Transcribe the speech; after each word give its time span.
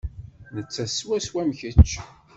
Nettat 0.55 0.91
swaswa 0.99 1.39
am 1.43 1.51
kečč. 1.59 1.89